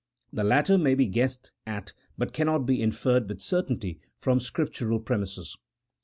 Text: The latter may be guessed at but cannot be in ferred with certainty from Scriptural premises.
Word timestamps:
The 0.33 0.43
latter 0.43 0.79
may 0.79 0.95
be 0.95 1.05
guessed 1.05 1.51
at 1.67 1.93
but 2.17 2.33
cannot 2.33 2.65
be 2.65 2.81
in 2.81 2.89
ferred 2.89 3.27
with 3.29 3.39
certainty 3.39 4.01
from 4.17 4.39
Scriptural 4.39 4.99
premises. 4.99 5.55